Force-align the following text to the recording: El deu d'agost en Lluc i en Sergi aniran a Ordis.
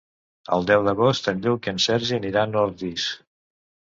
El 0.55 0.63
deu 0.69 0.85
d'agost 0.85 1.29
en 1.31 1.43
Lluc 1.43 1.69
i 1.69 1.71
en 1.71 1.81
Sergi 1.87 2.15
aniran 2.17 2.57
a 2.57 2.65
Ordis. 2.71 3.07